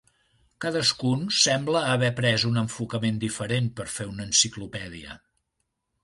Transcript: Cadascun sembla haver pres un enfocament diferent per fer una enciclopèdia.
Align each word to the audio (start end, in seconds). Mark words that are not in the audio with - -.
Cadascun 0.63 1.25
sembla 1.39 1.83
haver 1.89 2.09
pres 2.19 2.45
un 2.51 2.57
enfocament 2.61 3.19
diferent 3.25 3.67
per 3.81 3.85
fer 3.97 4.07
una 4.13 4.25
enciclopèdia. 4.31 5.19